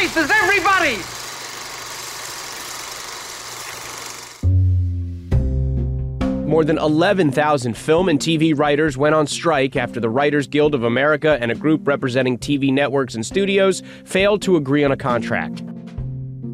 [0.00, 0.96] places, everybody!
[6.48, 10.84] More than 11,000 film and TV writers went on strike after the Writers Guild of
[10.84, 15.62] America and a group representing TV networks and studios failed to agree on a contract.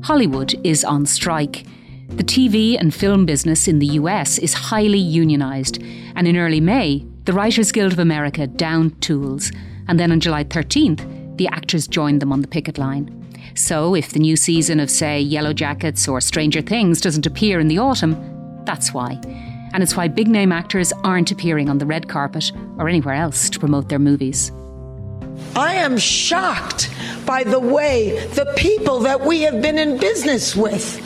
[0.03, 1.65] Hollywood is on strike.
[2.09, 5.83] The TV and film business in the US is highly unionised,
[6.17, 9.53] and in early May, the Writers Guild of America downed tools,
[9.89, 13.26] and then on July 13th, the actors joined them on the picket line.
[13.57, 17.69] So, if the new season of, say, Yellow Jackets or Stranger Things doesn't appear in
[17.69, 19.21] the autumn, that's why
[19.77, 23.51] and it's why big name actors aren't appearing on the red carpet or anywhere else
[23.51, 24.51] to promote their movies.
[25.55, 26.91] I am shocked
[27.27, 30.99] by the way the people that we have been in business with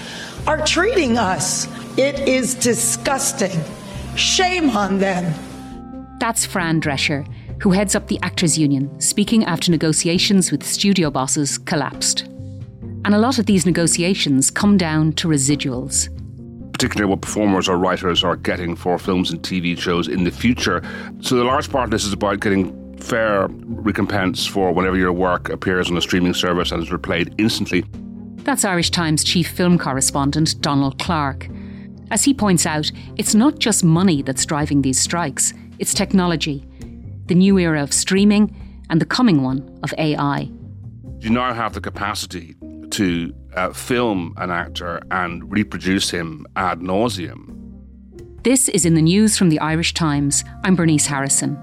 [0.47, 1.67] are treating us.
[1.99, 3.61] It is disgusting.
[4.15, 5.35] Shame on them.
[6.21, 7.27] That's Fran Drescher,
[7.63, 12.29] who heads up the Actors Union, speaking after negotiations with studio bosses collapsed.
[13.05, 16.09] And a lot of these negotiations come down to residuals
[16.81, 20.83] particularly what performers or writers are getting for films and TV shows in the future.
[21.21, 25.51] So the large part of this is about getting fair recompense for whenever your work
[25.51, 27.85] appears on a streaming service and is replayed instantly.
[28.45, 31.51] That's Irish Times chief film correspondent Donald Clarke.
[32.11, 36.67] As he points out, it's not just money that's driving these strikes, it's technology,
[37.27, 38.57] the new era of streaming,
[38.89, 40.51] and the coming one of AI.
[41.19, 42.57] You now have the capacity
[42.91, 47.57] to uh, film an actor and reproduce him ad nauseum.
[48.43, 50.45] This is in the news from the Irish Times.
[50.65, 51.59] I'm Bernice Harrison.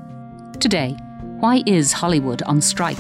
[0.60, 0.96] Today,
[1.40, 2.98] why is Hollywood on strike?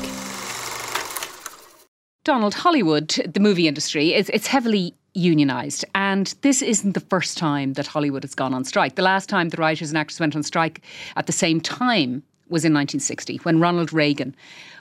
[2.23, 5.83] Donald, Hollywood, the movie industry, is it's heavily unionised.
[5.95, 8.95] And this isn't the first time that Hollywood has gone on strike.
[8.95, 10.81] The last time the writers and actors went on strike
[11.15, 14.35] at the same time was in 1960 when Ronald Reagan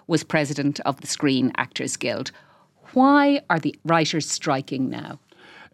[0.07, 2.31] was president of the Screen Actors Guild.
[2.97, 5.21] Why are the writers striking now?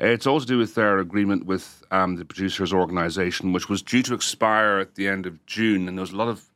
[0.01, 4.03] It's all to do with their agreement with um, the producers' organisation, which was due
[4.03, 6.51] to expire at the end of June, and there was a lot of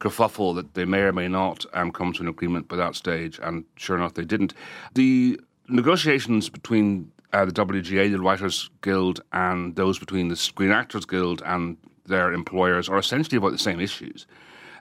[0.00, 3.40] kerfuffle that they may or may not um, come to an agreement by that stage,
[3.42, 4.52] and sure enough, they didn't.
[4.92, 11.06] The negotiations between uh, the WGA, the Writers Guild, and those between the Screen Actors
[11.06, 14.26] Guild and their employers are essentially about the same issues.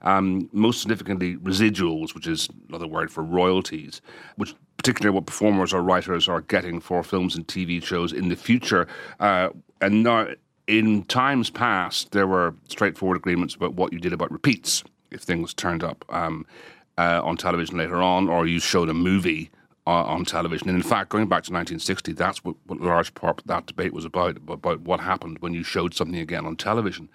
[0.03, 4.01] Um, most significantly, residuals, which is another word for royalties,
[4.35, 8.35] which particularly what performers or writers are getting for films and TV shows in the
[8.35, 8.87] future.
[9.19, 10.27] Uh, and now,
[10.67, 15.53] in times past, there were straightforward agreements about what you did about repeats if things
[15.53, 16.45] turned up um,
[16.97, 19.51] uh, on television later on, or you showed a movie
[19.87, 20.69] uh, on television.
[20.69, 24.05] And in fact, going back to 1960, that's what, what large part that debate was
[24.05, 27.09] about, about what happened when you showed something again on television.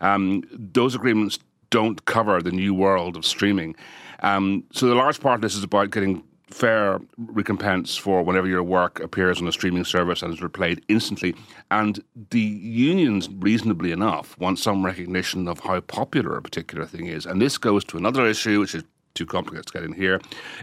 [0.00, 1.38] Um, those agreements
[1.70, 3.76] don't cover the new world of streaming.
[4.20, 8.62] Um, so the large part of this is about getting fair recompense for whenever your
[8.62, 11.34] work appears on a streaming service and is replayed instantly.
[11.70, 17.26] And the unions, reasonably enough, want some recognition of how popular a particular thing is.
[17.26, 20.20] And this goes to another issue, which is too complicated to get in here,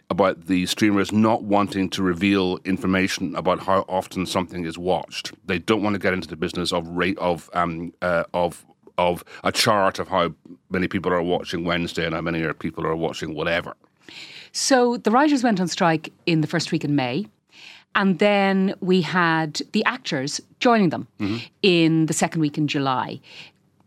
[0.10, 5.34] about the streamers not wanting to reveal information about how often something is watched.
[5.46, 8.66] They don't want to get into the business of rate of um, uh, of
[8.98, 10.34] of a chart of how
[10.70, 13.76] many people are watching Wednesday and how many people are watching whatever.
[14.52, 17.28] So the writers went on strike in the first week in May.
[17.96, 21.38] And then we had the actors joining them mm-hmm.
[21.62, 23.22] in the second week in July.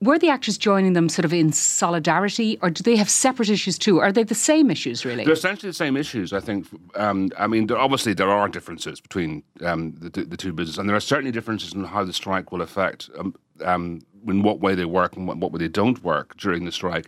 [0.01, 3.77] Were the actors joining them sort of in solidarity, or do they have separate issues
[3.77, 3.99] too?
[3.99, 5.25] Are they the same issues, really?
[5.25, 6.69] They're essentially the same issues, I think.
[6.95, 10.89] Um, I mean, there, obviously, there are differences between um, the, the, two businesses, and
[10.89, 14.75] there are certainly differences in how the strike will affect um, um in what way
[14.75, 17.07] they work and what, what way they don't work during the strike.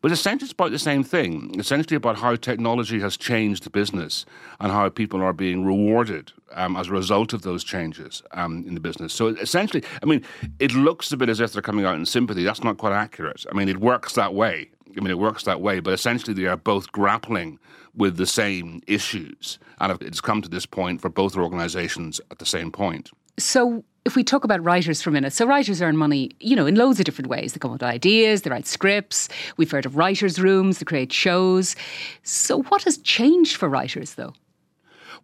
[0.00, 1.54] But essentially, it's about the same thing.
[1.58, 4.24] Essentially, about how technology has changed business
[4.60, 8.74] and how people are being rewarded um, as a result of those changes um, in
[8.74, 9.12] the business.
[9.12, 10.24] So essentially, I mean,
[10.58, 12.44] it looks a bit as if they're coming out in sympathy.
[12.44, 13.44] That's not quite accurate.
[13.50, 14.70] I mean, it works that way.
[14.96, 17.58] I mean, it works that way, but essentially, they are both grappling
[17.94, 19.58] with the same issues.
[19.80, 23.10] And it's come to this point for both organizations at the same point.
[23.38, 26.66] So, if we talk about writers for a minute, so writers earn money, you know,
[26.66, 27.52] in loads of different ways.
[27.52, 29.28] They come up with ideas, they write scripts.
[29.56, 31.76] We've heard of writers' rooms, they create shows.
[32.22, 34.34] So, what has changed for writers, though?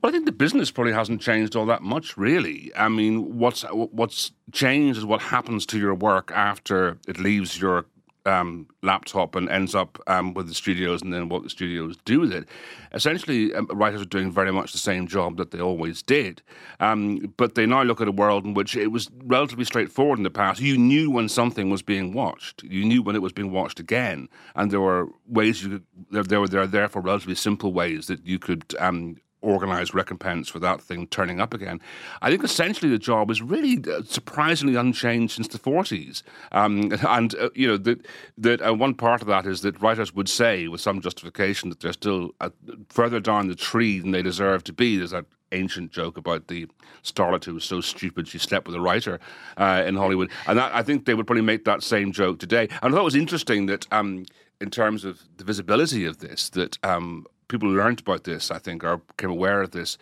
[0.00, 2.70] Well, I think the business probably hasn't changed all that much, really.
[2.76, 7.86] I mean, what's what's changed is what happens to your work after it leaves your
[8.28, 12.20] um, laptop and ends up um, with the studios and then what the studios do
[12.20, 12.46] with it.
[12.92, 16.42] Essentially, um, writers are doing very much the same job that they always did.
[16.80, 20.22] Um, but they now look at a world in which it was relatively straightforward in
[20.22, 20.60] the past.
[20.60, 24.28] You knew when something was being watched, you knew when it was being watched again.
[24.54, 28.06] And there were ways you could, there, there were there are therefore relatively simple ways
[28.06, 31.80] that you could um, organized recompense for that thing turning up again.
[32.22, 36.22] I think essentially the job is really uh, surprisingly unchanged since the 40s.
[36.52, 38.06] Um, and, uh, you know, that,
[38.38, 41.80] that uh, one part of that is that writers would say, with some justification, that
[41.80, 42.50] they're still uh,
[42.88, 44.96] further down the tree than they deserve to be.
[44.96, 46.66] There's that ancient joke about the
[47.02, 49.18] starlet who was so stupid she slept with a writer
[49.56, 50.30] uh, in Hollywood.
[50.46, 52.68] And that, I think they would probably make that same joke today.
[52.82, 53.86] And I thought it was interesting that.
[53.92, 54.24] Um,
[54.60, 58.84] in terms of the visibility of this, that um, people learned about this, I think,
[58.84, 59.98] or became aware of this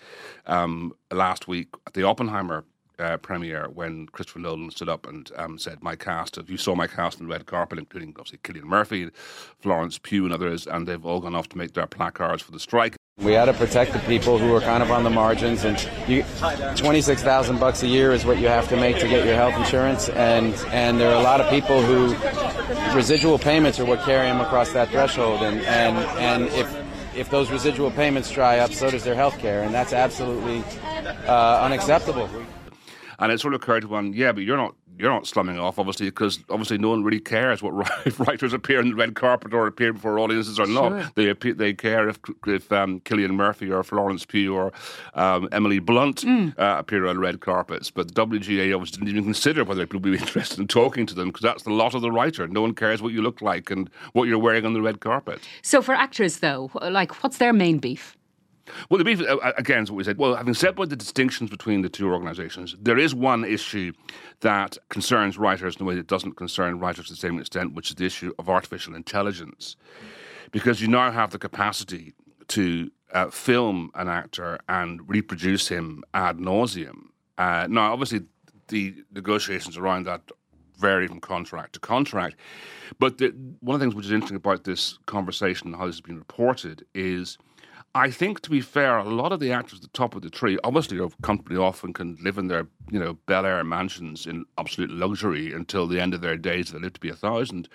[0.46, 2.64] um, last week at the Oppenheimer
[2.98, 6.74] uh, premiere when Christopher Nolan stood up and um, said, "My cast, if you saw
[6.74, 9.10] my cast on the red carpet, including obviously Cillian Murphy,
[9.60, 12.60] Florence Pugh, and others, and they've all gone off to make their placards for the
[12.60, 15.78] strike." We had to protect the people who are kind of on the margins, and
[16.06, 16.24] you,
[16.76, 19.54] twenty-six thousand bucks a year is what you have to make to get your health
[19.54, 22.14] insurance, and and there are a lot of people who
[22.94, 26.75] residual payments are what carry them across that threshold, and and and if
[27.16, 30.62] if those residual payments dry up, so does their health care, and that's absolutely
[31.26, 32.28] uh, unacceptable.
[33.18, 35.78] And it sort of occurred to one, yeah, but you're not you're not slumming off,
[35.78, 37.70] obviously, because obviously no one really cares what
[38.18, 40.90] writers appear on the red carpet or appear before audiences or not.
[40.90, 41.10] Sure.
[41.14, 44.72] They appear, they care if if um, Cillian Murphy or Florence Pugh or
[45.14, 46.58] um, Emily Blunt mm.
[46.58, 47.90] uh, appear on red carpets.
[47.90, 51.14] But the WGA obviously didn't even consider whether people would be interested in talking to
[51.14, 52.46] them because that's the lot of the writer.
[52.48, 55.40] No one cares what you look like and what you're wearing on the red carpet.
[55.62, 58.15] So for actors, though, like what's their main beef?
[58.88, 60.18] Well, the beef, uh, uh, again, is what we said.
[60.18, 63.92] Well, having said what the distinctions between the two organisations, there is one issue
[64.40, 67.90] that concerns writers in a way that doesn't concern writers to the same extent, which
[67.90, 69.76] is the issue of artificial intelligence.
[70.52, 72.14] Because you now have the capacity
[72.48, 77.08] to uh, film an actor and reproduce him ad nauseum.
[77.38, 78.20] Uh, now, obviously,
[78.68, 80.22] the negotiations around that
[80.78, 82.36] vary from contract to contract.
[82.98, 83.28] But the,
[83.60, 86.18] one of the things which is interesting about this conversation and how this has been
[86.18, 87.38] reported is
[87.96, 90.28] I think, to be fair, a lot of the actors at the top of the
[90.28, 94.26] tree obviously are comfortably off and can live in their, you know, Bel Air mansions
[94.26, 96.70] in absolute luxury until the end of their days.
[96.70, 97.70] They live to be a thousand.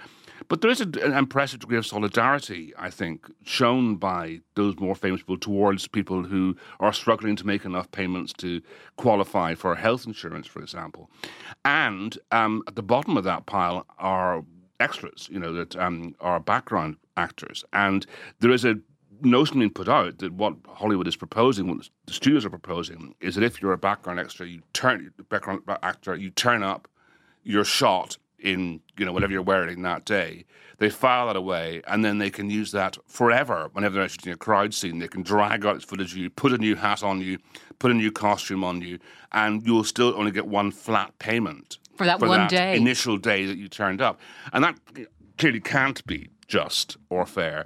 [0.48, 5.22] But there is an impressive degree of solidarity, I think, shown by those more famous
[5.22, 8.62] people towards people who are struggling to make enough payments to
[8.98, 11.10] qualify for health insurance, for example.
[11.66, 14.44] And um, at the bottom of that pile are
[14.80, 17.64] extras, you know, that um, are background actors.
[17.74, 18.06] And
[18.40, 18.80] there is a
[19.22, 23.36] notion being put out that what Hollywood is proposing, what the studios are proposing, is
[23.36, 26.88] that if you're a background extra, you turn background actor, you turn up,
[27.44, 30.46] you're shot in you know whatever you're wearing that day.
[30.80, 33.70] They file that away, and then they can use that forever.
[33.74, 36.58] Whenever they're shooting a crowd scene, they can drag out footage of you, put a
[36.58, 37.38] new hat on you,
[37.78, 38.98] put a new costume on you,
[39.32, 43.18] and you'll still only get one flat payment for that for one that day, initial
[43.18, 44.20] day that you turned up,
[44.54, 44.76] and that
[45.38, 47.66] clearly can't be just or fair.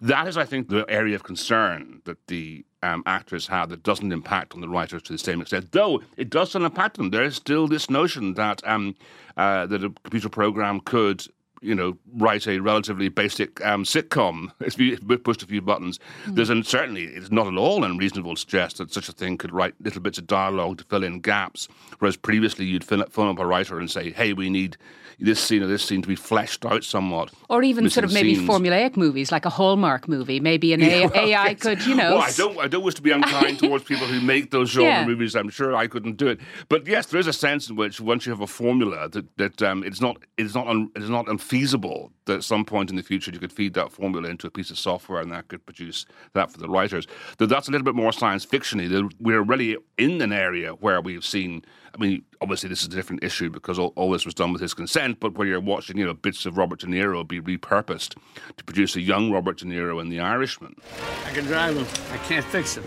[0.00, 4.12] That is, I think, the area of concern that the um, actors have that doesn't
[4.12, 7.10] impact on the writers to the same extent, though it does still impact them.
[7.10, 8.94] There is still this notion that um,
[9.38, 11.26] uh, that a computer program could
[11.60, 15.98] you know, write a relatively basic um, sitcom if you pushed a few buttons.
[16.26, 16.36] Mm.
[16.36, 19.52] There's an, certainly it's not at all unreasonable to suggest that such a thing could
[19.52, 21.68] write little bits of dialogue to fill in gaps,
[21.98, 24.76] whereas previously you'd phone up a writer and say, "Hey, we need
[25.18, 27.30] this scene or this scene to be fleshed out somewhat.
[27.48, 28.48] Or even sort of maybe scenes.
[28.48, 30.40] formulaic movies, like a Hallmark movie.
[30.40, 31.60] Maybe an yeah, well, AI yes.
[31.60, 32.16] could, you know.
[32.16, 34.90] Well, I don't, I don't wish to be unkind towards people who make those genre
[34.90, 35.06] yeah.
[35.06, 35.34] movies.
[35.34, 36.40] I'm sure I couldn't do it.
[36.68, 39.62] But yes, there is a sense in which once you have a formula that, that
[39.62, 43.02] um, it's not it's not un, it's not unfeasible that at some point in the
[43.02, 46.04] future you could feed that formula into a piece of software and that could produce
[46.32, 47.06] that for the writers.
[47.38, 49.10] That that's a little bit more science fictiony.
[49.20, 53.24] We're really in an area where we've seen I mean, obviously this is a different
[53.24, 56.04] issue because all, all, this was done with his consent, but where you're watching, you
[56.04, 58.16] know, bits of Robert De Niro be repurposed
[58.54, 60.76] to produce a young Robert De Niro in The Irishman.
[61.24, 61.86] I can drive him.
[62.12, 62.84] I can't fix him.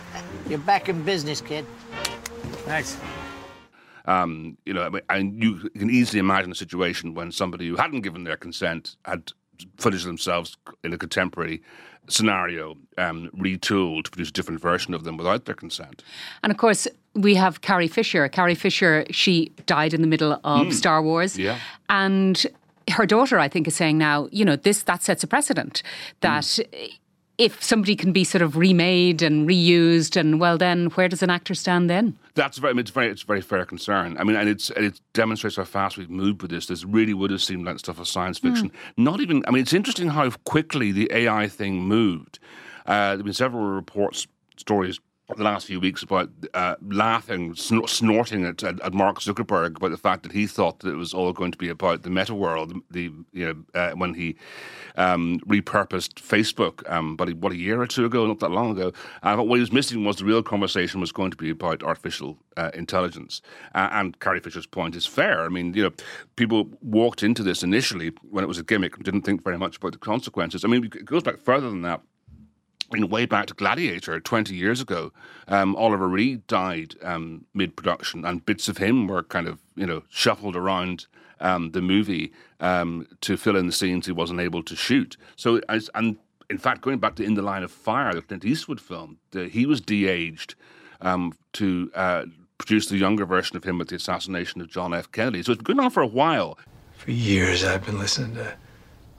[0.48, 1.66] you're back in business, kid.
[2.64, 2.96] Thanks.
[4.06, 8.24] Um, you know, and you can easily imagine a situation when somebody who hadn't given
[8.24, 9.32] their consent had
[9.78, 11.62] footage of themselves in a contemporary
[12.08, 16.04] scenario um, retooled to produce a different version of them without their consent.
[16.42, 18.28] And of course, we have Carrie Fisher.
[18.28, 20.72] Carrie Fisher, she died in the middle of mm.
[20.72, 21.38] Star Wars.
[21.38, 21.58] Yeah.
[21.88, 22.46] And
[22.90, 25.82] her daughter, I think, is saying now, you know, this that sets a precedent
[26.20, 26.92] that mm
[27.38, 31.30] if somebody can be sort of remade and reused, and well, then where does an
[31.30, 32.16] actor stand then?
[32.34, 34.16] That's very, it's very, it's a very fair concern.
[34.18, 36.66] I mean, and it's and it demonstrates how fast we've moved with this.
[36.66, 38.70] This really would have seemed like stuff of science fiction.
[38.70, 38.74] Mm.
[38.96, 39.44] Not even.
[39.46, 42.38] I mean, it's interesting how quickly the AI thing moved.
[42.86, 44.26] Uh, there have been several reports,
[44.56, 45.00] stories
[45.34, 49.90] the last few weeks about uh, laughing, snor- snorting at, at, at, Mark Zuckerberg about
[49.90, 52.34] the fact that he thought that it was all going to be about the meta
[52.34, 52.72] world.
[52.90, 54.36] The you know uh, when he
[54.94, 58.92] um, repurposed Facebook, um, but what a year or two ago, not that long ago.
[59.24, 62.38] Uh, what he was missing was the real conversation was going to be about artificial
[62.56, 63.42] uh, intelligence.
[63.74, 65.42] And Carrie Fisher's point is fair.
[65.42, 65.92] I mean, you know,
[66.36, 69.92] people walked into this initially when it was a gimmick didn't think very much about
[69.92, 70.64] the consequences.
[70.64, 72.00] I mean, it goes back further than that
[72.92, 75.12] in way back to Gladiator 20 years ago,
[75.48, 79.86] um, Oliver Reed died um, mid production, and bits of him were kind of, you
[79.86, 81.06] know, shuffled around
[81.40, 85.16] um, the movie um, to fill in the scenes he wasn't able to shoot.
[85.36, 86.16] So, as, and
[86.48, 89.48] in fact, going back to In the Line of Fire, the Clint Eastwood film, the,
[89.48, 90.54] he was de aged
[91.00, 92.24] um, to uh,
[92.58, 95.10] produce the younger version of him with the assassination of John F.
[95.12, 95.42] Kennedy.
[95.42, 96.58] So it's been going on for a while.
[96.96, 98.54] For years, I've been listening to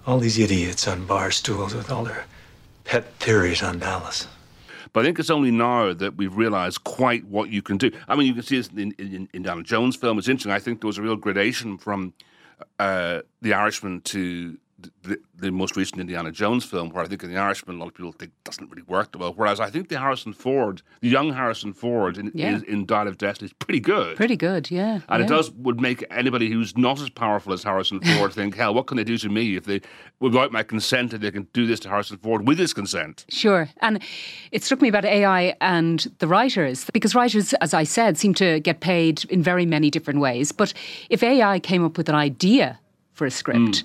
[0.05, 2.25] all these idiots on bar stools with all their
[2.87, 4.27] pet theories on Dallas.
[4.93, 7.91] But I think it's only now that we've realised quite what you can do.
[8.07, 10.17] I mean, you can see this in, in, in Indiana Jones film.
[10.17, 10.51] It's interesting.
[10.51, 12.13] I think there was a real gradation from
[12.79, 14.57] uh, The Irishman to
[15.01, 17.87] the, the, most recent Indiana Jones film, where I think in The Irishman, a lot
[17.87, 19.33] of people think doesn't really work well.
[19.33, 22.59] Whereas I think the Harrison Ford, the young Harrison Ford in, yeah.
[22.67, 24.15] in Dial of Destiny is pretty good.
[24.17, 24.99] Pretty good, yeah.
[25.09, 25.25] And yeah.
[25.25, 28.85] it does would make anybody who's not as powerful as Harrison Ford think, hell, what
[28.85, 29.81] can they do to me if they,
[30.19, 33.25] without my consent, if they can do this to Harrison Ford with his consent?
[33.29, 33.69] Sure.
[33.81, 34.01] And
[34.51, 38.59] it struck me about AI and the writers, because writers, as I said, seem to
[38.59, 40.51] get paid in very many different ways.
[40.51, 40.73] But
[41.09, 42.79] if AI came up with an idea
[43.17, 43.83] for a script, mm.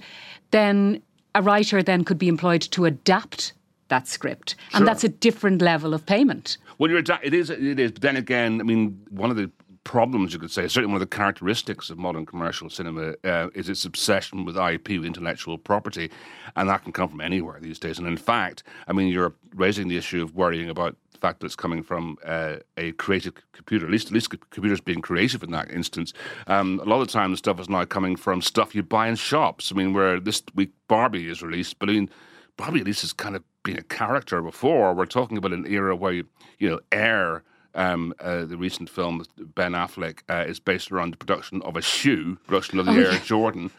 [0.51, 1.03] then
[1.35, 3.53] a writer then could be employed to adapt
[3.89, 4.87] that script, and sure.
[4.87, 6.57] that's a different level of payment.
[6.79, 7.93] Well, you're it is it is.
[7.93, 9.51] But then again, I mean, one of the
[9.85, 13.69] problems you could say, certainly one of the characteristics of modern commercial cinema uh, is
[13.69, 16.11] its obsession with IP, with intellectual property,
[16.57, 17.99] and that can come from anywhere these days.
[17.99, 21.57] And in fact, I mean, you're raising the issue of worrying about fact that it's
[21.57, 25.71] coming from uh, a creative computer, at least at least computers being creative in that
[25.71, 26.13] instance.
[26.47, 29.09] Um, a lot of the time, the stuff is now coming from stuff you buy
[29.09, 29.73] in shops.
[29.73, 32.11] I mean, where this week Barbie is released, but I mean,
[32.57, 34.93] Barbie at least has kind of been a character before.
[34.95, 36.27] We're talking about an era where you,
[36.59, 41.17] you know, Air um, uh, the recent film Ben Affleck uh, is based around the
[41.17, 43.21] production of a shoe, production of the oh, Air yeah.
[43.25, 43.71] Jordan.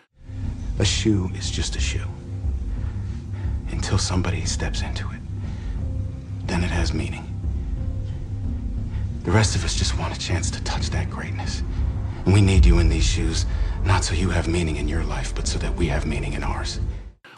[0.79, 2.07] A shoe is just a shoe
[3.69, 5.19] until somebody steps into it.
[6.47, 7.32] Then it has meaning.
[9.23, 11.63] The rest of us just want a chance to touch that greatness.
[12.25, 13.45] And we need you in these shoes,
[13.85, 16.43] not so you have meaning in your life, but so that we have meaning in
[16.43, 16.79] ours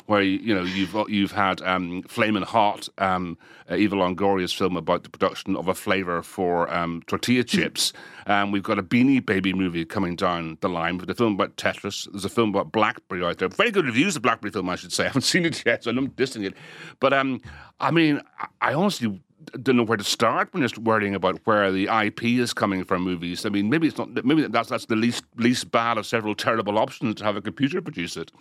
[0.06, 3.38] where you know you've you've had um, Flamin' Hot, um,
[3.70, 7.94] uh, Eva Longoria's film about the production of a flavor for um, tortilla chips.
[8.28, 10.98] Um, we've got a Beanie Baby movie coming down the line.
[10.98, 12.10] With a film about Tetris.
[12.12, 13.50] There's a film about BlackBerry out there.
[13.50, 15.04] Very good reviews of BlackBerry film, I should say.
[15.06, 16.54] I haven't seen it yet, so I'm dissing it.
[17.00, 17.42] But um,
[17.80, 18.22] I mean,
[18.62, 19.22] I honestly
[19.64, 23.04] don't know where to start when you're worrying about where the IP is coming from
[23.04, 23.46] movies.
[23.46, 24.26] I mean, maybe it's not.
[24.26, 27.82] Maybe that's that's the least least bad of several terrible options to have a computer
[27.82, 28.32] produce it.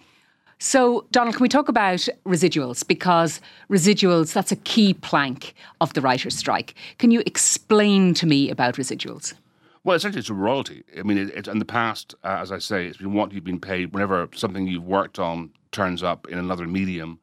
[0.59, 2.87] So, Donald, can we talk about residuals?
[2.87, 6.75] Because residuals, that's a key plank of the writer's strike.
[6.99, 9.35] Can you explain to me about residuals?
[9.83, 10.85] Well, essentially, it's a royalty.
[10.99, 13.61] I mean, it, in the past, uh, as I say, it's been what you've been
[13.61, 17.19] paid whenever something you've worked on turns up in another medium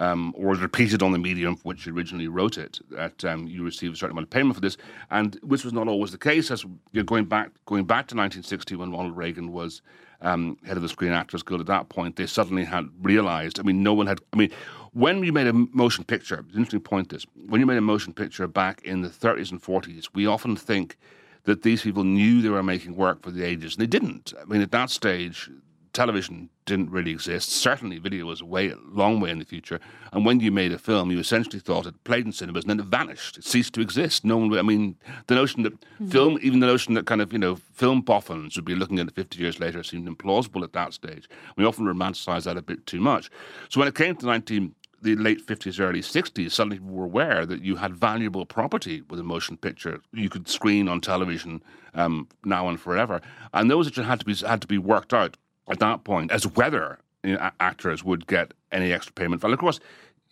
[0.00, 3.46] um, or is repeated on the medium for which you originally wrote it, that um,
[3.46, 4.78] you receive a certain amount of payment for this,
[5.10, 6.50] and which was not always the case.
[6.50, 9.82] As you're going back, going back to 1960 when Ronald Reagan was
[10.22, 13.60] um, head of the Screen Actors Guild, at that point they suddenly had realised.
[13.60, 14.20] I mean, no one had.
[14.32, 14.50] I mean,
[14.94, 17.10] when you made a motion picture, it's an interesting point.
[17.10, 20.56] This when you made a motion picture back in the 30s and 40s, we often
[20.56, 20.96] think
[21.44, 24.32] that these people knew they were making work for the ages, and they didn't.
[24.40, 25.50] I mean, at that stage,
[25.92, 27.50] television didn't really exist.
[27.50, 29.80] Certainly, video was a way, long way in the future.
[30.12, 32.80] And when you made a film, you essentially thought it played in cinemas and then
[32.80, 33.38] it vanished.
[33.38, 34.24] It ceased to exist.
[34.24, 36.08] No one, I mean, the notion that mm-hmm.
[36.08, 39.08] film, even the notion that kind of, you know, film boffins would be looking at
[39.08, 41.28] it 50 years later seemed implausible at that stage.
[41.56, 43.30] We often romanticize that a bit too much.
[43.68, 47.46] So when it came to 19, the late 50s, early 60s, suddenly people were aware
[47.46, 51.62] that you had valuable property with a motion picture you could screen on television
[51.94, 53.20] um, now and forever.
[53.52, 55.36] And those had to be, had to be worked out
[55.70, 59.44] at that point as whether you know, actors would get any extra payment.
[59.44, 59.80] And of course,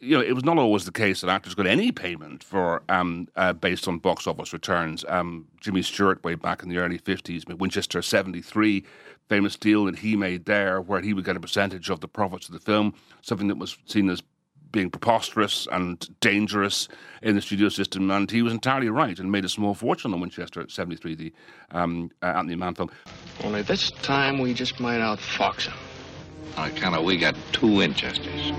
[0.00, 3.26] you know, it was not always the case that actors got any payment for um,
[3.34, 5.04] uh, based on box office returns.
[5.08, 8.84] Um, Jimmy Stewart, way back in the early fifties, Winchester seventy three,
[9.28, 12.46] famous deal that he made there, where he would get a percentage of the profits
[12.46, 14.22] of the film, something that was seen as
[14.72, 16.88] being preposterous and dangerous
[17.22, 20.20] in the studio system, and he was entirely right and made a small fortune on
[20.20, 21.32] Winchester at 73, the
[21.70, 22.90] um, uh, Anthony Mann film.
[23.42, 25.76] Only this time we just might outfox him.
[26.56, 28.52] On account of we got two Winchesters.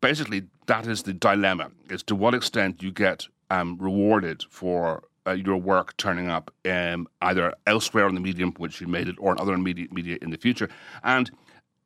[0.00, 5.32] Basically, that is the dilemma, is to what extent you get um, rewarded for uh,
[5.32, 9.32] your work turning up um, either elsewhere on the medium which you made it or
[9.32, 10.68] in other media, media in the future.
[11.04, 11.30] And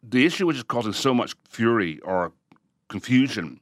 [0.02, 2.32] the issue which is causing so much fury or
[2.88, 3.61] confusion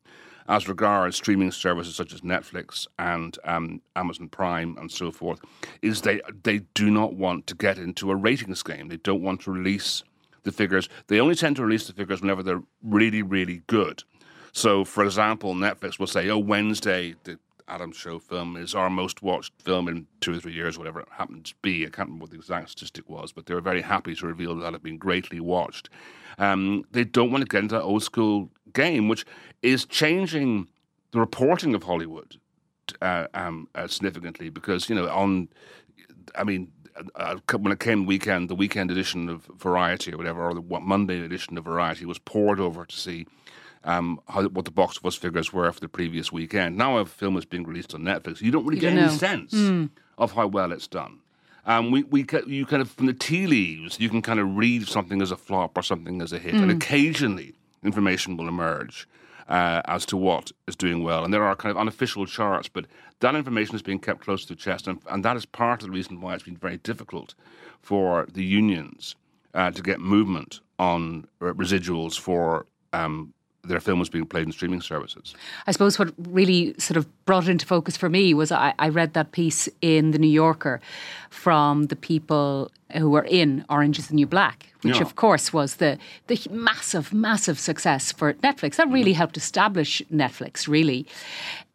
[0.48, 5.40] as regards streaming services such as Netflix and um, Amazon Prime and so forth
[5.82, 8.88] is they they do not want to get into a ratings game.
[8.88, 10.02] They don't want to release
[10.42, 10.88] the figures.
[11.06, 14.02] They only tend to release the figures whenever they're really really good.
[14.52, 19.22] So, for example, Netflix will say, "Oh, Wednesday, the Adam Show film is our most
[19.22, 21.86] watched film in two or three years, whatever it happened to be.
[21.86, 24.54] I can't remember what the exact statistic was, but they were very happy to reveal
[24.56, 25.88] that it had been greatly watched.
[26.38, 29.24] Um, they don't want to get into that old school game, which
[29.62, 30.68] is changing
[31.12, 32.36] the reporting of Hollywood
[33.00, 35.48] uh, um, uh, significantly because, you know, on,
[36.34, 36.70] I mean,
[37.16, 41.24] uh, when it came weekend, the weekend edition of Variety or whatever, or the Monday
[41.24, 43.26] edition of Variety was pored over to see
[43.84, 46.76] um, how, what the box office figures were for the previous weekend.
[46.76, 49.08] Now, a film is being released on Netflix, you don't really You get don't any
[49.08, 49.16] know.
[49.18, 49.90] sense Mm.
[50.18, 51.20] of how well it's done.
[51.66, 54.86] Um, we, we you kind of from the tea leaves, you can kind of read
[54.86, 56.76] something as a flop or something as a hit, and Mm.
[56.76, 59.06] occasionally information will emerge
[59.48, 61.22] uh, as to what is doing well.
[61.24, 62.86] And there are kind of unofficial charts, but
[63.20, 65.88] that information is being kept close to the chest, and, and that is part of
[65.88, 67.34] the reason why it's been very difficult
[67.82, 69.16] for the unions
[69.52, 72.64] uh, to get movement on uh, residuals for
[72.94, 73.33] um,
[73.68, 75.34] their film was being played in streaming services.
[75.66, 78.88] I suppose what really sort of brought it into focus for me was I, I
[78.88, 80.80] read that piece in the New Yorker
[81.30, 85.02] from the people who were in Orange is the New Black, which Yeah.
[85.02, 88.76] of course was the the massive, massive success for Netflix.
[88.76, 89.18] That really mm-hmm.
[89.18, 91.06] helped establish Netflix, really.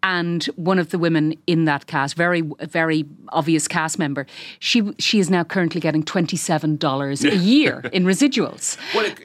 [0.01, 4.25] And one of the women in that cast, very very obvious cast member,
[4.60, 8.77] she she is now currently getting twenty seven dollars a year in residuals.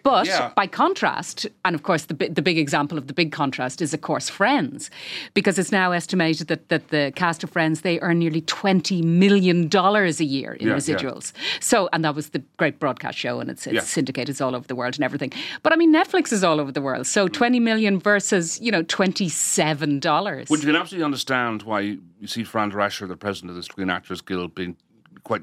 [0.03, 0.51] but yeah.
[0.57, 4.01] by contrast, and of course the the big example of the big contrast is of
[4.01, 4.91] course Friends,
[5.33, 9.69] because it's now estimated that that the cast of Friends they earn nearly twenty million
[9.69, 10.79] dollars a year in Yeah, yeah.
[10.81, 11.33] residuals.
[11.61, 13.81] So and that was the great broadcast show, and it's it's Yeah.
[13.83, 15.33] syndicated all over the world and everything.
[15.63, 18.83] But I mean Netflix is all over the world, so twenty million versus you know
[18.83, 20.49] twenty seven dollars.
[20.65, 24.23] You can absolutely understand why you see Fran Drescher, the president of the Screen Actors
[24.23, 24.79] Guild, being
[25.23, 25.43] quite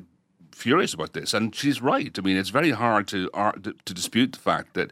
[0.51, 2.17] furious about this, and she's right.
[2.17, 4.89] I mean, it's very hard to to, to dispute the fact that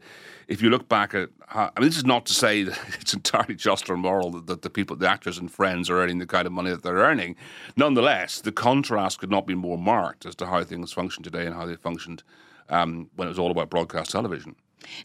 [0.47, 3.15] if you look back at, how, I mean, this is not to say that it's
[3.15, 6.27] entirely just or moral that, that the people, the actors and friends, are earning the
[6.27, 7.35] kind of money that they're earning.
[7.75, 11.55] Nonetheless, the contrast could not be more marked as to how things function today and
[11.55, 12.21] how they functioned
[12.69, 14.55] um, when it was all about broadcast television.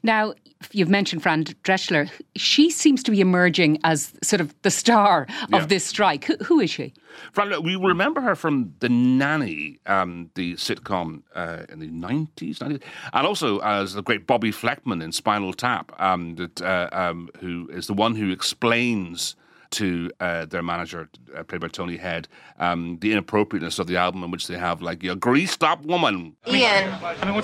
[0.03, 0.35] Now,
[0.73, 2.11] you've mentioned Fran Drescher.
[2.37, 5.67] She seems to be emerging as sort of the star of Yeah.
[5.67, 6.25] this strike.
[6.25, 6.93] Who, who is she?
[7.33, 12.83] Fran, we remember her from The Nanny, um, the sitcom uh, in the 90s, 90s,
[13.13, 17.69] and also as the great Bobbi Flekman in Spinal Tap, um, that, uh, um, who
[17.73, 19.37] is the one who explains
[19.70, 22.27] to uh, their manager, uh, played by Tony Hendra,
[22.59, 26.37] um, the inappropriateness of the album in which they have, like, a greased up woman.
[26.46, 26.92] Ian,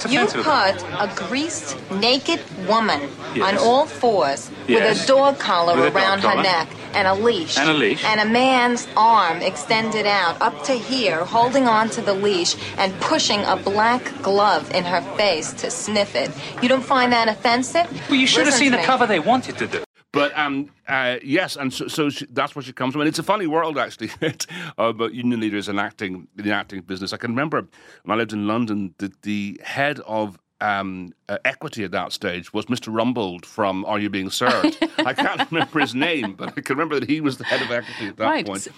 [0.08, 3.00] you put a greased, naked woman
[3.42, 4.98] on all fours Yes.
[4.98, 6.42] with a dog collar With a dog around her collar.
[6.42, 7.56] neck and a leash.
[7.58, 8.04] And a leash.
[8.04, 12.92] And a man's arm extended out up to here, holding on to the leash and
[13.00, 16.30] pushing a black glove in her face to sniff it.
[16.62, 17.86] You don't find that offensive?
[18.08, 18.84] Well, you should have seen the me.
[18.84, 19.82] cover they wanted to do.
[20.12, 23.02] But um, uh, yes, and so, so she, that's where she comes from.
[23.02, 24.10] And it's a funny world, actually,
[24.78, 27.12] about union leaders and acting in the acting business.
[27.12, 27.66] I can remember
[28.04, 32.52] when I lived in London that the head of um, uh, equity at that stage
[32.52, 32.92] was Mr.
[32.92, 34.76] Rumbold from Are You Being Served?
[34.98, 37.70] I can't remember his name, but I can remember that he was the head of
[37.70, 38.46] equity at that right.
[38.46, 38.62] point.
[38.62, 38.70] So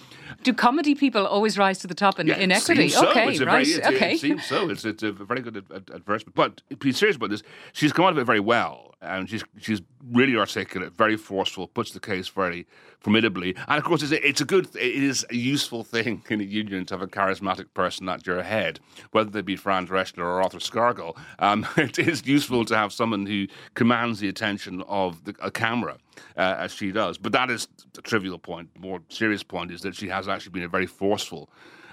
[0.43, 2.89] Do comedy people always rise to the top in, Yeah, in equity?
[2.89, 3.09] seems so.
[3.09, 3.39] Okay, right.
[3.39, 4.13] Very, it, okay.
[4.13, 4.69] It seems so.
[4.69, 6.35] It's, it's a very good ad- ad- advertisement.
[6.35, 7.43] But be serious about this,
[7.73, 8.92] she's come out of it very well.
[9.03, 12.65] And she's she's really articulate, very forceful, puts the case very
[12.99, 13.55] formidably.
[13.67, 16.43] And of course, it's a, it's a good, it is a useful thing in a
[16.43, 18.79] union to have a charismatic person at your head,
[19.11, 21.17] whether they be Fran Drescher or Arthur Scargill.
[21.39, 25.97] Um, it is useful to have someone who commands the attention of the, a camera,
[26.37, 27.17] uh, as she does.
[27.17, 28.69] But that is a trivial point.
[28.79, 31.49] More serious point is that she has actually been a very forceful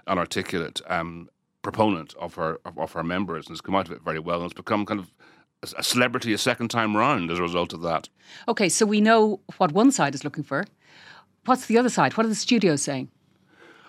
[0.06, 1.28] and articulate um,
[1.62, 4.36] proponent of her of, of her members and has come out of it very well
[4.36, 5.12] and has become kind of
[5.62, 8.08] a- celebrity a second time round as a result of that.
[8.48, 10.64] Okay, so we know what one side is looking for.
[11.44, 12.16] What's the other side?
[12.16, 13.10] What are the studios saying?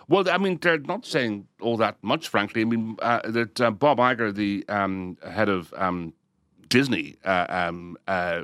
[0.07, 2.61] Well, I mean, they're not saying all that much, frankly.
[2.61, 6.13] I mean, uh, that uh, Bob Iger, the um, head of um,
[6.67, 8.41] Disney, uh, um, uh,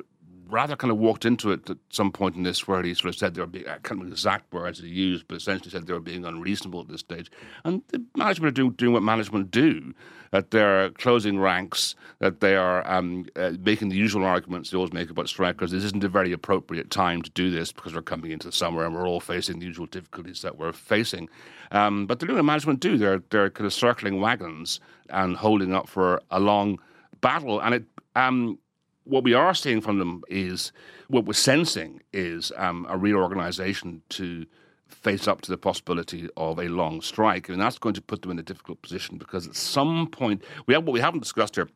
[0.49, 3.15] rather kind of walked into it at some point in this where he sort of
[3.15, 5.87] said they were being, I can't remember the exact words he used, but essentially said
[5.87, 7.31] they were being unreasonable at this stage.
[7.63, 9.93] And the management are doing, doing what management do,
[10.31, 14.93] that they're closing ranks, that they are um, uh, making the usual arguments they always
[14.93, 15.71] make about strikers.
[15.71, 18.85] This isn't a very appropriate time to do this because we're coming into the summer
[18.85, 21.29] and we're all facing the usual difficulties that we're facing.
[21.71, 22.97] Um, but they're doing what management do.
[22.97, 24.79] They're, they're kind of circling wagons
[25.09, 26.79] and holding up for a long
[27.21, 27.59] battle.
[27.59, 28.57] And it um,
[29.07, 30.71] what we are seeing from them is
[31.07, 34.45] what we're sensing is um, a reorganization to
[34.87, 38.31] face up to the possibility of a long strike, and that's going to put them
[38.31, 41.69] in a difficult position because at some point we have what we haven't discussed here.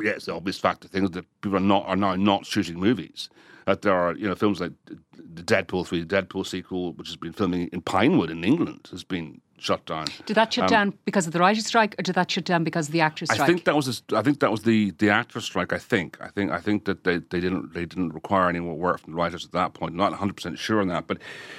[0.00, 3.28] Yes, the obvious fact of things that people are not are now not shooting movies.
[3.66, 7.16] That there are you know films like the Deadpool three, the Deadpool sequel, which has
[7.16, 10.06] been filming in Pinewood in England, has been shut down.
[10.26, 12.64] Did that shut Um, down because of the writer's strike, or did that shut down
[12.64, 13.40] because of the actor's strike?
[13.40, 15.72] I think that was a, I think that was the the actors' strike.
[15.72, 18.76] I think I think I think that they, they didn't they didn't require any more
[18.76, 19.94] work from the writers at that point.
[19.94, 21.18] Not 100 percent sure on that, but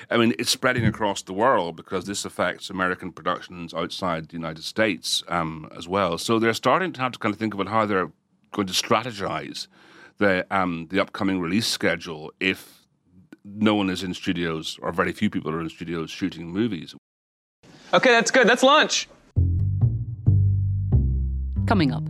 [0.09, 4.63] I mean it's spreading across the world because this affects American productions outside the United
[4.63, 6.17] States um, as well.
[6.17, 8.11] So they're starting to have to kind of think about how they're
[8.51, 9.67] going to strategize
[10.17, 12.81] the um, the upcoming release schedule if
[13.43, 16.95] no one is in studios or very few people are in studios shooting movies.
[17.93, 18.47] Okay, that's good.
[18.47, 19.10] That's lunch.
[21.67, 22.04] Coming up,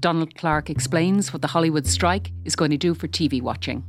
[0.00, 3.84] Donald Clark explains what the Hollywood strike is going to do for TV watching.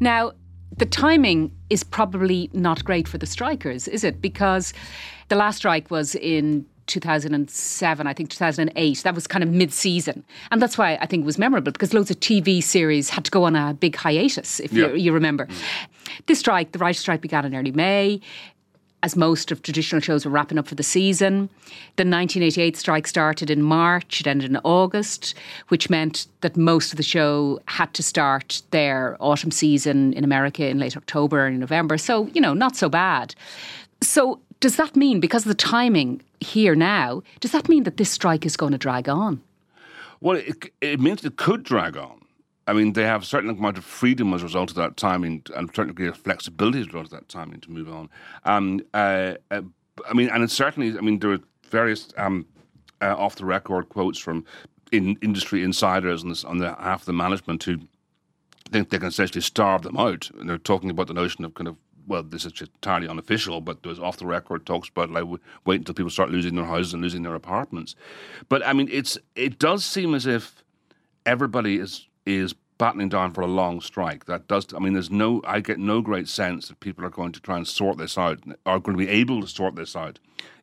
[0.00, 0.32] Now,
[0.76, 4.22] the timing is probably not great for the strikers, is it?
[4.22, 4.72] Because
[5.26, 9.02] the last strike was in 2007, I think 2008.
[9.02, 10.24] That was kind of mid season.
[10.50, 13.30] And that's why I think it was memorable because loads of TV series had to
[13.30, 14.88] go on a big hiatus, if Yeah.
[14.88, 15.46] you, you remember.
[16.26, 18.20] This strike, the writer's strike, began in early May.
[19.04, 21.48] As most of traditional shows were wrapping up for the season.
[21.94, 25.34] The 1988 strike started in March, it ended in August,
[25.68, 30.66] which meant that most of the show had to start their autumn season in America
[30.66, 31.96] in late October and November.
[31.96, 33.36] So, you know, not so bad.
[34.02, 38.10] So, does that mean, because of the timing here now, does that mean that this
[38.10, 39.40] strike is going to drag on?
[40.20, 42.20] Well, it, it means it could drag on.
[42.66, 45.42] I mean, they have a certain amount of freedom as a result of that timing
[45.56, 48.10] and a certain degree of flexibility as a result of that timing to move on.
[48.44, 49.62] Um, uh, uh,
[50.08, 51.38] I mean, and certainly, I mean, there are
[51.70, 52.46] various um,
[53.00, 54.44] uh, off the record quotes from
[54.92, 57.78] in, industry insiders on, this, on the half of the management who
[58.70, 60.30] think they can essentially starve them out.
[60.38, 61.76] And they're talking about the notion of kind of
[62.08, 65.24] well, this is entirely unofficial, but there's off the record talks about like
[65.64, 67.94] wait until people start losing their houses and losing their apartments.
[68.48, 70.64] But I mean, it's it does seem as if
[71.26, 74.26] everybody is is battening down for a long strike.
[74.26, 74.66] That does.
[74.74, 75.42] I mean, there's no.
[75.46, 78.38] I get no great sense that people are going to try and sort this out.
[78.66, 80.18] Are going to be able to sort this out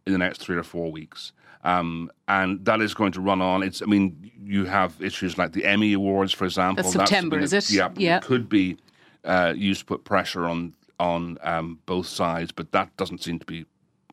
[0.06, 1.32] in the next three or four weeks.
[1.64, 3.64] Um, and that is going to run on.
[3.64, 3.82] It's.
[3.82, 6.84] I mean, you have issues like the Emmy Awards, for example.
[6.84, 7.70] That's September, a- is it?
[7.72, 8.20] Yeah, Yeah.
[8.20, 8.78] could be
[9.24, 13.46] uh, used to put pressure on on um, both sides, but that doesn't seem to
[13.46, 13.66] be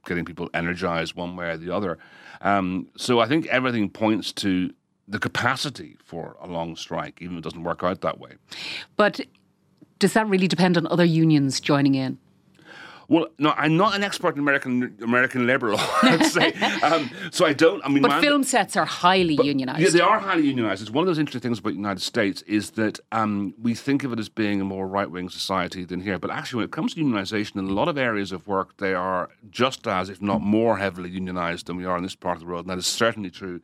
[0.07, 1.99] getting people energized one way or the other.
[2.41, 4.73] Um, so I think everything points to
[5.09, 8.33] the capacity for a long strike, even if it doesn't work out that way.
[8.97, 9.21] But
[9.99, 12.19] does that really depend on other unions joining in?
[13.13, 15.87] Well, no, I'm not an expert in American American labour law.
[16.03, 17.85] Let's say, um, so I don't.
[17.85, 19.81] I mean, But my- film sets are highly unionised.
[19.81, 20.81] Yeah, they are highly unionized.
[20.81, 24.03] It's one of those interesting things about the United States is that um, we think
[24.03, 26.19] of it as being a more right wing society than here.
[26.19, 28.95] But actually, when it comes to unionization, in a lot of areas of work, they
[28.95, 32.41] are just as, if not more, heavily unionized than we are in this part of
[32.41, 32.65] the world.
[32.65, 33.61] And that is certainly true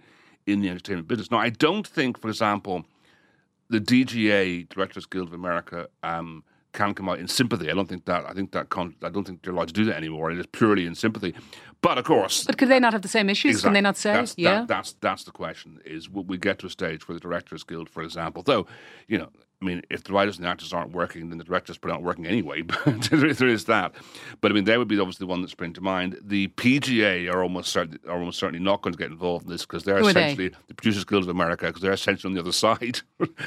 [0.47, 1.31] in the entertainment business.
[1.31, 2.85] Now, I don't think, for example,
[3.71, 7.71] the DGA, Directors Guild of America, um, can come out in sympathy.
[7.71, 8.25] I don't think that.
[8.29, 8.69] I think that.
[8.69, 10.31] Con- I don't think they're allowed to do that anymore.
[10.31, 11.35] It is purely in sympathy.
[11.81, 13.63] But of course, But could they not have the same issues?
[13.63, 14.13] Can they not say?
[14.13, 14.65] that's, that- yeah.
[14.67, 15.79] that's that's the question.
[15.85, 18.67] Is will we get to a stage where the Directors Guild, for example, though,
[19.07, 19.29] you know,
[19.61, 22.05] I mean, if the writers and the actors aren't working, then the directors probably aren't
[22.05, 22.63] working anyway.
[22.85, 23.93] But there is that.
[24.41, 26.17] But I mean, they would be obviously the one that spring to mind.
[26.23, 29.63] The PGA are almost certainly are almost certainly not going to get involved in this
[29.63, 30.27] because they're Who are they?
[30.33, 33.01] essentially the Producers Guild of America because they're essentially on the other side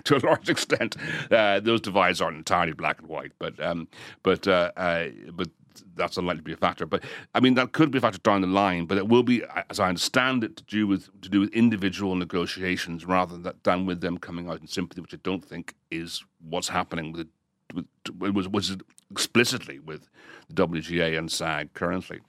[0.03, 0.97] to a large extent.
[1.31, 3.87] Uh, those divides aren't entirely black and white, but um,
[4.23, 5.49] but uh, uh, but
[5.95, 6.85] that's unlikely to be a factor.
[6.85, 7.03] But
[7.33, 8.85] I mean, that could be a factor down the line.
[8.85, 12.15] But it will be, as I understand it, to do with to do with individual
[12.15, 16.23] negotiations rather than, than with them coming out in sympathy, which I don't think is
[16.39, 17.27] what's happening with
[17.73, 17.85] with
[18.33, 18.77] was was
[19.09, 20.09] explicitly with
[20.49, 22.19] the WGA and SAG currently.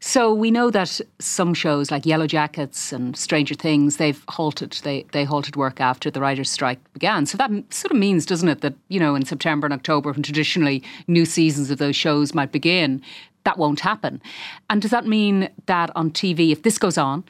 [0.00, 5.04] So we know that some shows like Yellow Jackets and Stranger Things they've halted they
[5.12, 7.26] they halted work after the writers' strike began.
[7.26, 10.22] So that sort of means, doesn't it, that you know in September and October, when
[10.22, 13.02] traditionally new seasons of those shows might begin,
[13.44, 14.20] that won't happen.
[14.68, 17.24] And does that mean that on TV, if this goes on,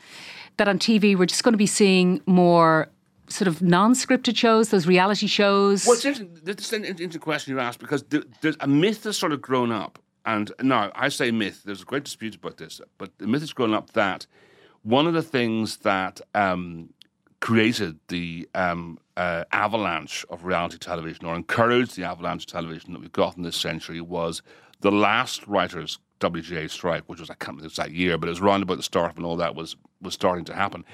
[0.57, 2.88] that on TV we're just going to be seeing more
[3.31, 5.87] sort of non-scripted shows, those reality shows?
[5.87, 6.21] Well, it's is
[6.73, 8.05] an interesting question you asked because
[8.40, 11.62] there's a myth that's sort of grown up, and now I say myth.
[11.64, 14.27] There's a great dispute about this, but the myth has grown up that
[14.83, 16.90] one of the things that um,
[17.40, 23.01] created the um, uh, avalanche of reality television or encouraged the avalanche of television that
[23.01, 24.43] we've got in this century was
[24.81, 28.31] the last writers' WGA strike, which was I can't remember the exact year, but it
[28.31, 30.85] was around about the start when all that was was starting to happen.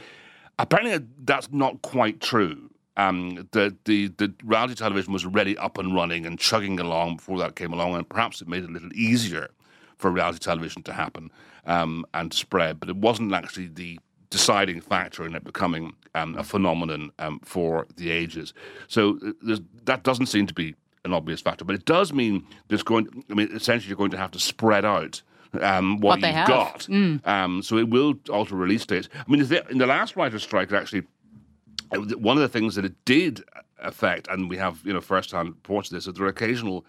[0.58, 2.70] Apparently, that's not quite true.
[2.96, 7.38] Um, the, the the reality television was already up and running and chugging along before
[7.38, 9.50] that came along, and perhaps it made it a little easier
[9.98, 11.30] for reality television to happen
[11.66, 12.80] um, and spread.
[12.80, 13.98] But it wasn't actually the
[14.30, 18.54] deciding factor in it becoming um, a phenomenon um, for the ages.
[18.88, 22.82] So uh, that doesn't seem to be an obvious factor, but it does mean there's
[22.82, 23.24] going.
[23.30, 25.20] I mean, essentially, you're going to have to spread out
[25.60, 26.80] um, what, what you've got.
[26.80, 27.26] Mm.
[27.26, 29.08] Um, so it will alter release dates.
[29.14, 31.04] I mean, in the last writer's strike, actually,
[31.90, 33.44] one of the things that it did
[33.78, 36.84] affect, and we have you know first-hand reports of this, is there are occasional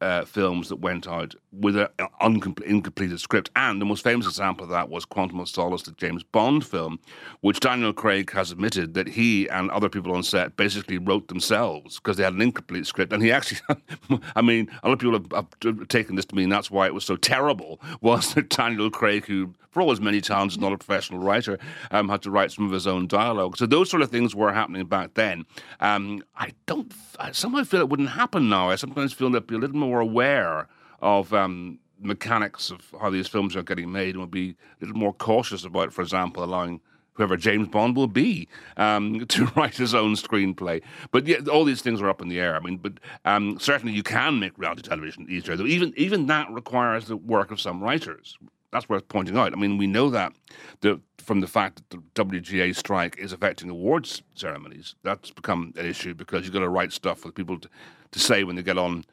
[0.00, 1.88] uh, films that went out with an
[2.20, 3.50] incompleted script.
[3.56, 6.98] And the most famous example of that was Quantum of Solace, the James Bond film,
[7.40, 11.96] which Daniel Craig has admitted that he and other people on set basically wrote themselves
[11.96, 13.12] because they had an incomplete script.
[13.12, 13.60] And he actually,
[14.36, 16.94] I mean, a lot of people have, have, taken this to mean that's why it
[16.94, 20.72] was so terrible, was that Daniel Craig, who for all his many talents is not
[20.72, 21.58] a professional writer,
[21.90, 23.56] um, had to write some of his own dialogue.
[23.56, 25.44] So those sort of things were happening back then.
[25.80, 28.70] Um, I don't, I somehow feel it wouldn't happen now.
[28.70, 30.68] I sometimes feel that be a little more aware
[31.04, 34.98] of um, mechanics of how these films are getting made and would be a little
[34.98, 36.80] more cautious about, for example, allowing
[37.12, 40.82] whoever James Bond will be um, to write his own screenplay.
[41.12, 42.56] But yeah, all these things are up in the air.
[42.56, 45.56] I mean, but um, certainly you can make reality television easier.
[45.56, 48.36] Though even even that requires the work of some writers.
[48.72, 49.52] That's worth pointing out.
[49.52, 50.32] I mean, we know that
[50.80, 54.96] the, from the fact that the WGA strike is affecting awards ceremonies.
[55.04, 57.68] That's become an issue because you've got to write stuff for people to,
[58.10, 59.04] to say when they get on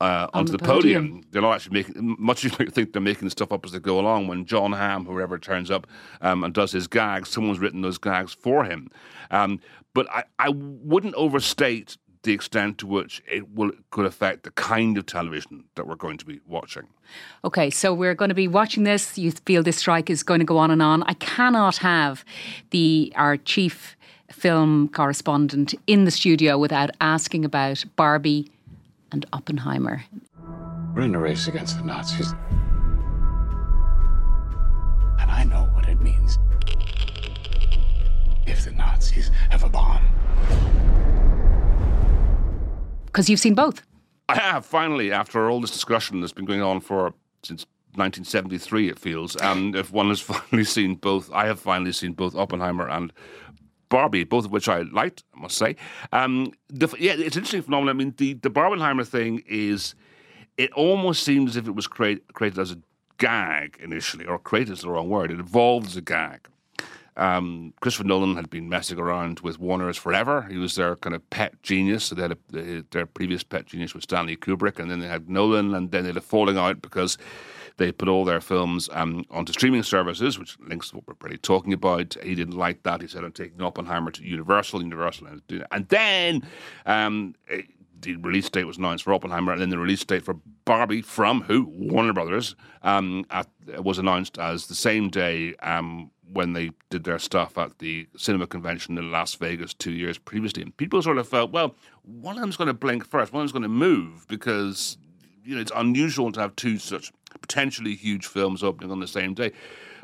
[0.00, 1.02] uh, On onto the the, podium.
[1.08, 1.24] podium.
[1.30, 2.44] They're not actually making much.
[2.44, 4.28] You think they're making stuff up as they go along.
[4.28, 5.86] When Jon Hamm, whoever turns up
[6.20, 8.90] um, and does his gags, someone's written those gags for him.
[9.30, 9.60] Um,
[9.94, 14.98] but I, I wouldn't overstate the extent to which it will could affect the kind
[14.98, 16.86] of television that we're going to be watching.
[17.44, 19.16] Okay, so we're going to be watching this.
[19.16, 21.02] You feel this strike is going to go on and on.
[21.04, 22.24] I cannot have
[22.70, 23.96] the our chief
[24.30, 28.50] film correspondent in the studio without asking about Barbie
[29.12, 30.02] and Oppenheimer.
[30.94, 32.32] We're in a race against the Nazis.
[35.18, 36.38] And I know what it means
[38.46, 40.02] if the Nazis have a bomb.
[43.06, 43.82] Because you've seen both.
[44.28, 48.98] I have finally, after all this discussion that's been going on for since 1973, it
[48.98, 53.12] feels, and if one has finally seen both, I have finally seen both Oppenheimer and
[53.90, 55.76] Barbie, both of which I liked, I must say.
[56.12, 57.94] Um, the, yeah, it's an interesting phenomenon.
[57.94, 59.94] I mean, the the Barbenheimer thing is,
[60.56, 62.78] it almost seems as if it was create, created as a
[63.18, 65.30] gag initially, or created is the wrong word.
[65.30, 66.48] It evolved as a gag.
[67.16, 70.46] Um, Christopher Nolan had been messing around with Warner's forever.
[70.48, 72.04] He was their kind of pet genius.
[72.04, 75.28] So they had a, their previous pet genius was Stanley Kubrick, and then they had
[75.28, 77.18] Nolan, and then they had a falling out because
[77.80, 81.38] they put all their films um, onto streaming services, which links to what we're pretty
[81.38, 82.14] talking about.
[82.22, 83.00] He didn't like that.
[83.00, 85.28] He said, "I'm taking Oppenheimer to Universal." Universal
[85.72, 86.46] and then.
[86.86, 87.34] Um,
[88.02, 91.42] the release date was announced for Oppenheimer, and then the release date for Barbie from
[91.42, 93.46] who Warner Brothers um, at,
[93.82, 98.46] was announced as the same day um, when they did their stuff at the cinema
[98.46, 100.62] convention in Las Vegas two years previously.
[100.62, 103.44] And people sort of felt, well, one of them's going to blink first, one of
[103.44, 104.96] them's going to move because
[105.44, 109.34] you know it's unusual to have two such potentially huge films opening on the same
[109.34, 109.52] day.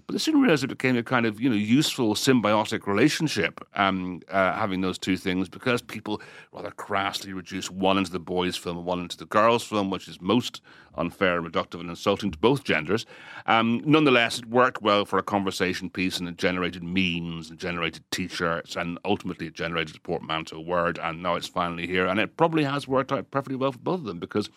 [0.06, 4.20] But I soon realized it became a kind of you know useful symbiotic relationship um,
[4.30, 6.22] uh, having those two things because people
[6.52, 10.06] rather crassly reduce one into the boys' film and one into the girls' film, which
[10.06, 10.62] is most
[10.94, 13.04] unfair, reductive, and insulting to both genders.
[13.46, 18.04] Um, nonetheless, it worked well for a conversation piece, and it generated memes and generated
[18.12, 21.00] T-shirts, and ultimately it generated a portmanteau word.
[21.02, 24.00] And now it's finally here, and it probably has worked out perfectly well for both
[24.00, 24.48] of them because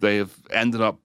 [0.00, 0.98] they have ended up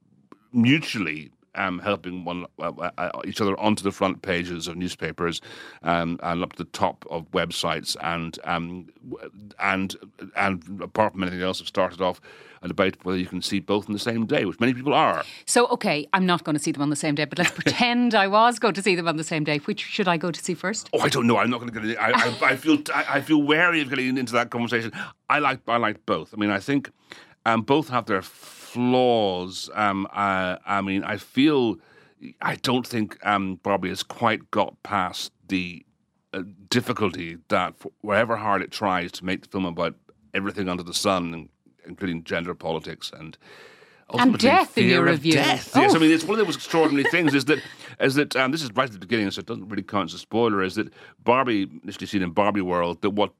[0.54, 5.42] mutually um, helping one uh, uh, each other onto the front pages of newspapers
[5.84, 8.88] um, and up to the top of websites, and um,
[9.60, 9.96] and
[10.36, 12.20] and apart from anything else, have started off
[12.62, 15.24] a debate whether you can see both on the same day, which many people are.
[15.46, 18.16] So, okay, I'm not going to see them on the same day, but let's pretend
[18.16, 19.58] I was going to see them on the same day.
[19.60, 20.89] Which should I go to see first?
[20.94, 21.38] Oh, I don't know.
[21.38, 21.89] I'm not going to get.
[21.89, 24.92] In, I, I, I feel I, I feel wary of getting into that conversation.
[25.30, 26.34] I like I like both.
[26.34, 26.89] I mean, I think
[27.46, 28.22] um, both have their
[28.73, 29.69] flaws.
[29.73, 31.77] Um, I, I mean, I feel
[32.41, 35.86] I don't think um, Barbie has quite got past the
[36.33, 39.95] uh, difficulty that, wherever hard it tries to make the film about
[40.33, 41.49] everything under the sun,
[41.86, 43.38] including gender politics and
[44.09, 45.33] and death in your review.
[45.33, 45.71] Death.
[45.75, 45.81] Oh.
[45.81, 47.59] Yes, I mean it's one of those extraordinary things is that
[47.99, 50.15] is that um, this is right at the beginning, so it doesn't really count as
[50.15, 50.62] a spoiler.
[50.62, 53.33] Is that Barbie initially seen in Barbie World that what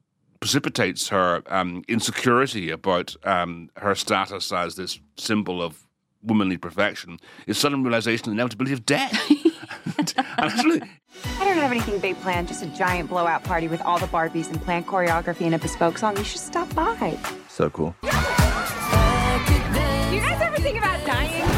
[0.44, 5.86] precipitates her um, insecurity about um, her status as this symbol of
[6.22, 9.14] womanly perfection is sudden realization of the inevitability of death.
[10.36, 10.82] Actually,
[11.38, 14.50] I don't have anything big planned, just a giant blowout party with all the Barbies
[14.50, 16.14] and planned choreography and a bespoke song.
[16.18, 17.18] You should stop by.
[17.48, 17.96] So cool.
[18.02, 18.12] Do you
[20.20, 21.48] guys ever think about dying?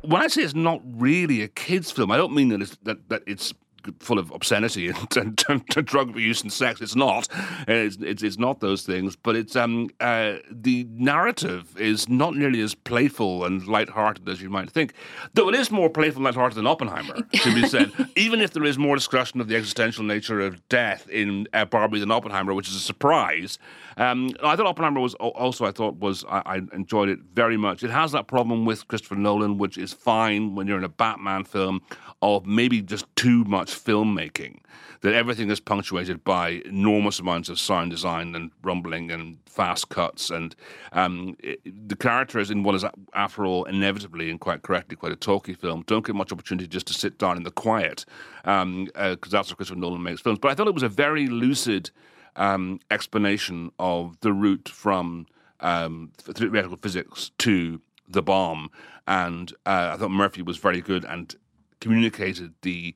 [0.00, 3.08] When I say it's not really a kids' film, I don't mean that it's, that,
[3.10, 3.54] that it's
[4.00, 6.80] full of obscenity and, and, and, drug abuse and sex.
[6.80, 7.28] It's not.
[7.66, 9.16] It's, it's, it's not those things.
[9.16, 14.50] But it's um uh, the narrative is not nearly as playful and light-hearted as you
[14.50, 14.94] might think.
[15.34, 17.92] Though it is more playful and light-hearted than Oppenheimer, to be said.
[18.16, 22.00] Even if there is more discussion of the existential nature of death in uh, Barbie
[22.00, 23.58] than Oppenheimer, which is a surprise.
[23.96, 25.64] Um, I thought Oppenheimer was also.
[25.64, 27.82] I thought was I, I enjoyed it very much.
[27.82, 31.44] It has that problem with Christopher Nolan, which is fine when you're in a Batman
[31.44, 31.82] film
[32.22, 34.58] of maybe just too much filmmaking.
[35.02, 40.28] That everything is punctuated by enormous amounts of sound design and rumbling and fast cuts,
[40.28, 40.54] and
[40.92, 45.16] um, it, the characters in what is, after all, inevitably and quite correctly quite a
[45.16, 48.04] talky film, don't get much opportunity just to sit down in the quiet,
[48.42, 50.38] because um, uh, that's what Christopher Nolan makes films.
[50.38, 51.90] But I thought it was a very lucid
[52.36, 55.26] um, explanation of the route from
[55.60, 58.70] um, theoretical physics to the bomb,
[59.08, 61.34] and uh, I thought Murphy was very good and
[61.80, 62.94] communicated the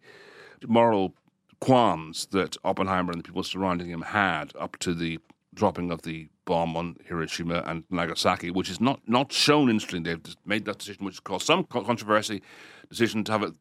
[0.66, 1.14] moral
[1.60, 5.18] qualms that Oppenheimer and the people surrounding him had up to the
[5.54, 10.12] dropping of the bomb on Hiroshima and Nagasaki, which is not, not shown instantly.
[10.12, 12.42] They've made that decision, which caused some controversy,
[12.90, 13.54] decision to have it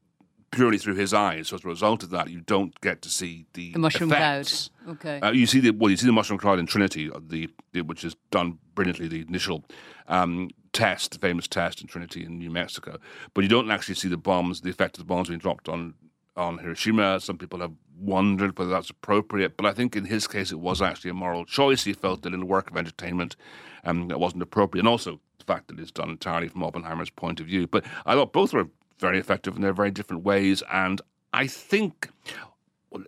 [0.53, 1.49] purely through his eyes.
[1.49, 4.69] So as a result of that, you don't get to see the, the mushroom effects.
[4.83, 4.95] cloud.
[4.95, 5.19] Okay.
[5.19, 7.81] Uh, you see the well, you see the mushroom cloud in Trinity, uh, the, the
[7.81, 9.07] which is done brilliantly.
[9.07, 9.65] The initial
[10.07, 12.97] um, test, the famous test in Trinity in New Mexico,
[13.33, 15.95] but you don't actually see the bombs, the effect of the bombs being dropped on
[16.35, 17.19] on Hiroshima.
[17.19, 20.81] Some people have wondered whether that's appropriate, but I think in his case it was
[20.81, 21.83] actually a moral choice.
[21.83, 23.35] He felt that in a work of entertainment
[23.83, 27.39] um, that wasn't appropriate, and also the fact that it's done entirely from Oppenheimer's point
[27.39, 27.67] of view.
[27.67, 28.67] But I thought both were
[29.03, 31.01] very effective in their very different ways, and
[31.33, 32.09] I think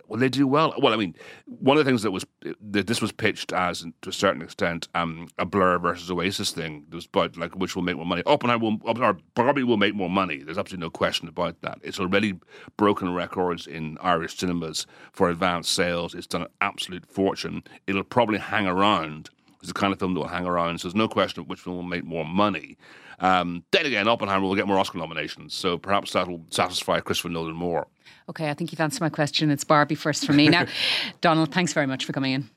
[0.08, 0.74] well, they do well.
[0.78, 1.14] Well, I mean,
[1.46, 2.26] one of the things that was
[2.72, 6.84] that this was pitched as, to a certain extent, um, a Blur versus Oasis thing.
[6.90, 8.22] It was about like which will make more money.
[8.26, 10.42] Oppenheimer will, or Barbie will make more money.
[10.42, 11.78] There's absolutely no question about that.
[11.82, 12.34] It's already
[12.76, 16.14] broken records in Irish cinemas for advanced sales.
[16.14, 17.62] It's done an absolute fortune.
[17.86, 19.30] It'll probably hang around.
[19.58, 20.78] It's the kind of film that will hang around.
[20.78, 22.76] So there's no question of which film will make more money.
[23.18, 27.54] Um, then again, Oppenheimer will get more Oscar nominations, so perhaps that'll satisfy Christopher Nolan
[27.54, 27.86] more.
[28.28, 29.50] Okay, I think you've answered my question.
[29.50, 30.48] It's Barbie first for me.
[30.48, 30.66] Now,
[31.20, 32.50] Donald, thanks very much for coming in.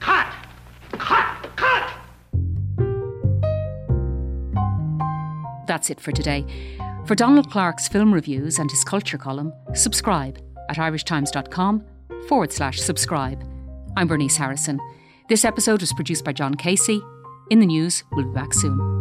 [0.00, 0.32] Cut!
[0.92, 1.56] Cut!
[1.56, 1.90] Cut!
[5.66, 6.44] That's it for today.
[7.06, 11.84] For Donald Clark's film reviews and his culture column, subscribe at irishtimes.com
[12.28, 13.42] forward slash subscribe.
[13.96, 14.80] I'm Bernice Harrison.
[15.30, 17.00] This episode was produced by John Casey.
[17.50, 18.99] In the news, we'll be back soon.